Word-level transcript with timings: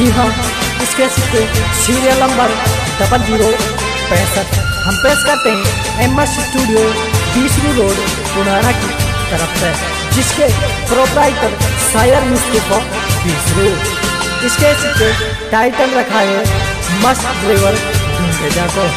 जी 0.00 0.06
हाँ 0.16 0.26
इसके 0.82 1.06
सिक्के 1.14 1.40
सीरियल 1.78 2.20
नंबर 2.20 2.52
डबल 3.00 3.24
ज़ीरो 3.24 3.48
पैंसठ। 4.10 4.54
हम 4.84 4.94
पेश 5.02 5.24
करते 5.26 5.50
हैं 5.50 6.04
एम 6.04 6.20
एस 6.20 6.36
स्टूडियो 6.44 6.84
बीसरू 7.34 7.72
रोड 7.78 7.98
पुराना 8.30 8.70
की 8.78 8.88
तरफ़ 9.32 9.58
से, 9.58 9.72
जिसके 10.14 10.46
प्रोपराइटर 10.92 11.58
शायर 11.82 12.24
मुस्तफ़ा 12.30 12.78
बीसरू 13.26 13.66
इसके 14.48 14.72
सिक्के 14.80 15.10
टाइटल 15.50 15.94
रखा 15.98 16.24
है 16.30 16.40
मस्त 17.04 17.28
ड्राइवर 17.44 17.78
ढूंढेजा 18.16 18.66
को। 18.78 18.88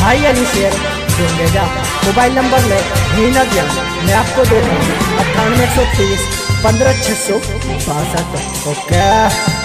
भाई 0.00 0.24
अली 0.32 0.46
शेर 0.54 0.80
ढूंढेजा 1.18 1.66
मोबाइल 2.06 2.38
नंबर 2.38 2.70
में 2.70 2.80
ही 3.16 3.30
न 3.30 3.44
दिया। 3.50 3.66
मैं 4.06 4.14
आपको 4.22 4.44
देता 4.54 4.78
हूँ 4.78 5.18
अट्ठानवे 5.26 5.66
सौ 5.76 5.90
तीस, 5.98 6.32
पंद्रह 6.64 7.02
छः 7.02 7.22
सौ 7.26 7.42
बासठ। 7.90 8.42
ओके। 8.68 9.63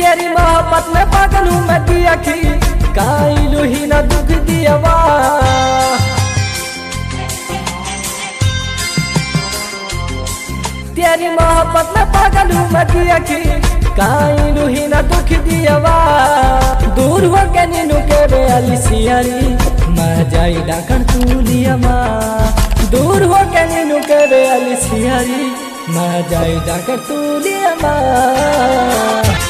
तेरी 0.00 0.28
मोहब्बत 0.28 0.86
में 0.94 1.06
पागल 1.12 1.48
मैं 1.68 1.78
दिया 1.86 2.14
की 2.26 2.40
काइलू 2.98 3.64
ही 3.72 3.86
ना 3.86 4.00
दुख 4.12 4.30
दिया 4.46 4.76
तेरी 10.96 11.28
मोहब्बत 11.36 11.92
में 11.96 12.06
पागल 12.14 12.54
मैं 12.72 12.86
दिया 12.92 13.18
की 13.28 13.42
काइलू 14.00 14.66
ही 14.68 14.86
ना 14.94 15.02
दुख 15.12 15.32
दिया 15.48 15.76
दूर 16.96 17.24
हो 17.34 17.44
के 17.54 17.66
नीनू 17.66 18.00
के 18.10 18.22
अली 18.56 18.76
सियारी, 18.88 19.40
मैं 19.98 20.28
जाई 20.30 20.60
डाकन 20.70 21.04
तू 21.12 21.40
लिया 21.40 21.76
माँ। 21.76 22.88
दूर 22.94 23.22
हो 23.32 23.44
के 23.52 23.64
नीनू 23.74 24.00
के 24.08 24.20
अली 24.46 24.76
सियारी, 24.88 25.44
मैं 25.94 26.28
जाई 26.30 26.58
डाकन 26.66 27.06
तू 27.08 27.20
लिया 27.46 27.74
माँ। 27.82 29.49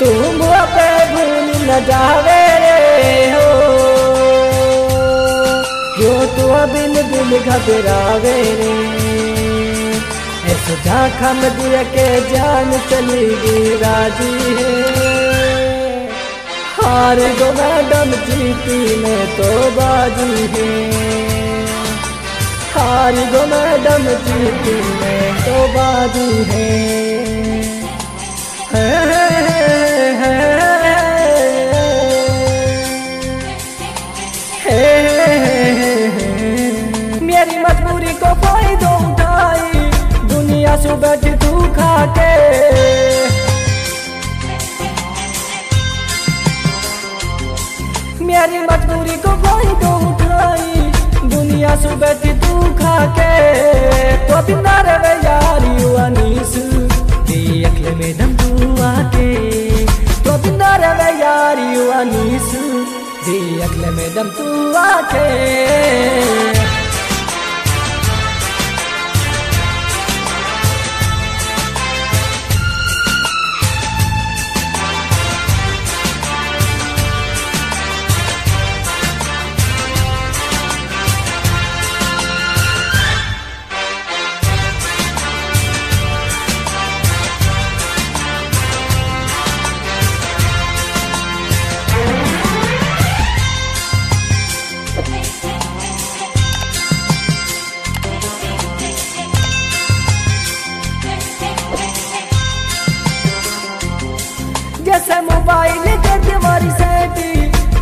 तुम 0.00 0.38
पे 0.74 0.90
भूल 1.14 1.48
न 1.70 1.84
जावे 1.84 2.42
रे 2.58 3.30
हो। 3.30 3.48
क्यों 5.96 6.20
तू 6.26 6.46
बिन 6.72 6.92
दिल 6.92 7.38
घबरावे 7.38 8.42
रे? 8.42 8.70
ऐसे 10.52 10.76
झाखम 10.84 11.40
दिया 11.40 11.82
के 11.82 12.20
जान 12.20 12.72
चली 12.90 13.26
गई 13.26 13.76
राज़ी 13.76 14.54
है। 14.54 14.74
हार 16.76 17.16
गो 17.16 17.52
मैडम 17.52 18.10
जीती 18.10 18.96
में 18.96 19.36
तो 19.36 19.70
बाजी 19.70 20.46
है। 20.52 20.70
हार 22.74 23.12
गो 23.12 23.46
मैडम 23.46 24.02
जीती 24.02 24.74
में 24.74 25.34
तो 25.40 25.68
बाजी 25.68 26.44
है। 26.44 27.59
मेरी 37.22 37.56
मजबूरी 37.58 38.12
को 38.22 38.30
कोई 38.44 38.76
दो 38.82 38.92
उठाई। 39.06 39.82
दुनिया 40.28 40.76
से 40.76 40.94
बैठ 41.02 41.24
तू 41.42 41.52
खा 41.74 41.94
के 42.18 42.30
मेरी 48.24 48.58
को 49.82 49.90
उठाई। 50.10 50.72
दुनिया 51.28 51.74
से 51.76 51.96
बैठ 51.96 52.22
तू 52.44 52.60
खा 52.78 52.98
के 53.18 53.32
तो 54.28 54.42
बिना 54.46 54.80
रे 54.80 55.14
यारी 55.26 55.74
अखले 57.90 58.06
में 58.06 58.16
दम 58.18 58.32
तू 58.40 58.82
आके 58.86 59.84
तो 60.24 60.32
बिना 60.42 60.74
रे 60.82 61.10
यारी 61.20 61.70
अनीस 61.98 62.50
अखले 63.66 63.90
में 63.96 64.14
दम 64.14 64.28
तू 64.38 64.46
आके 64.78 65.28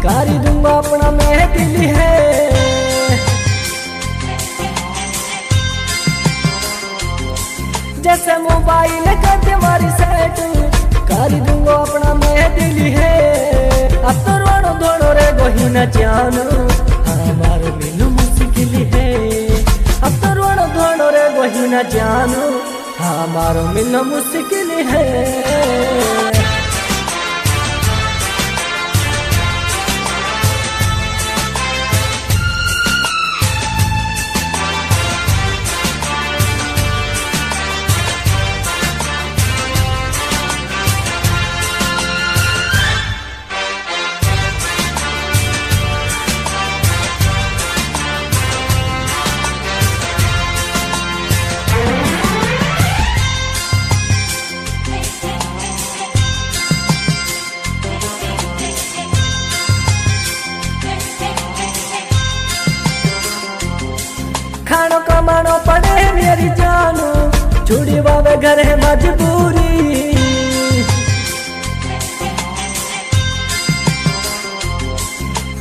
कारी 0.02 0.36
दूँगा 0.38 0.70
अपना 0.78 1.10
मैं 1.10 1.40
दिल 1.52 1.74
है। 1.96 2.16
जैसे 8.02 8.36
मोबाइल 8.42 9.06
के 9.24 9.32
दीवारी 9.44 9.90
सेट 9.98 10.38
कारी 11.10 11.40
दूँगा 11.48 11.74
अपना 11.74 12.14
मैं 12.14 12.44
दिल 12.54 12.78
है। 12.96 13.16
अब 13.88 14.22
तो 14.26 14.36
रोनो 14.44 14.72
धोनो 14.82 15.12
रे 15.18 15.26
गोही 15.40 15.68
न 15.74 15.84
जानो 15.98 16.46
हमारे 17.08 17.70
मिलो 17.80 18.08
मुश्किल 18.18 18.74
है। 18.94 19.10
अब 20.06 20.12
तो 20.22 20.34
रोनो 20.38 20.66
धोनो 20.78 21.10
रे 21.16 21.28
गोही 21.36 21.66
न 21.74 21.82
जानो 21.94 22.46
हमारो 23.02 23.66
मिलो 23.74 24.02
मुश्किल 24.14 24.70
है। 24.92 26.27
छुड़ी 67.68 68.00
बाबे 68.00 68.34
घर 68.38 68.58
है 68.66 68.74
मजबूरी। 68.76 69.72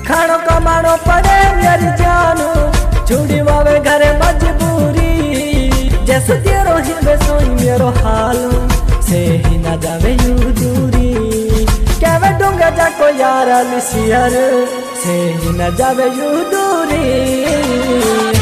खानो 0.08 0.38
कमानो 0.48 0.96
पड़े 1.04 1.38
मेरी 1.58 1.90
जानो 2.00 2.48
छुड़ी 3.08 3.42
बाबे 3.50 3.76
घर 3.80 4.04
है 4.04 4.12
मजबूरी। 4.22 5.12
सुतिए 6.28 6.62
रोही 6.64 6.94
बेसोई 7.06 7.50
मेरो 7.50 7.90
हालू, 8.00 8.52
से 9.08 9.20
ही 9.44 9.58
न 9.58 9.76
जावे 9.84 10.12
यू 10.14 10.34
दूरी। 10.60 11.12
केवे 12.02 12.30
डूँगे 12.40 12.70
जाको 12.78 13.08
यार 13.20 13.52
लिसियर 13.66 14.34
से 15.04 15.20
ही 15.36 15.50
न 15.60 15.76
जावे 15.78 16.08
यू 16.18 16.32
दूरी। 16.54 18.37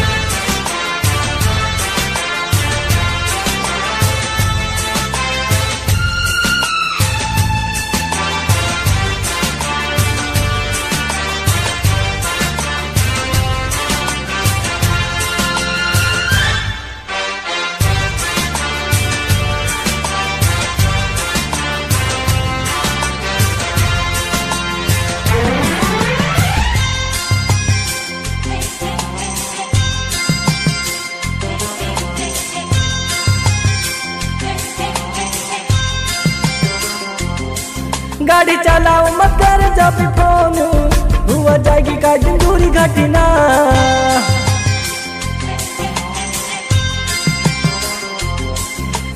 चलाओ 38.65 39.06
मत 39.06 39.33
कर 39.41 39.62
जब 39.75 39.97
फ़ोन। 40.15 40.57
हुआ 41.29 41.57
जाएगी 41.57 41.95
का 41.95 42.15
दूरी 42.17 42.65
घटना। 42.65 43.25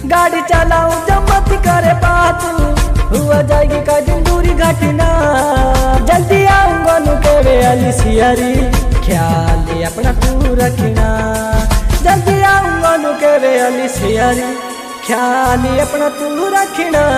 गाड़ी 0.06 0.42
चलाओ 0.42 0.92
जब 0.92 1.24
मत 1.24 1.50
करे 1.66 1.94
बात। 1.94 2.44
हुआ 3.12 3.42
जाएगी 3.42 3.82
का 3.82 4.00
दूरी 4.00 4.50
घटना। 4.50 5.10
जल्दी 6.06 6.46
आऊँगा 6.46 6.98
नु 7.00 7.16
करे 7.16 7.64
अलिसियरी। 7.64 8.54
ख्याल 9.08 9.84
अपना 9.84 10.14
तू 10.14 10.56
रखना। 10.56 11.10
जल्दी 12.04 12.42
आऊँगा 12.42 12.96
नु 12.98 13.14
करे 13.14 13.60
अलिसियरी। 13.60 14.50
ख्याल 15.08 15.68
अपना 15.80 16.10
तू 16.10 16.48
रखना। 16.58 17.09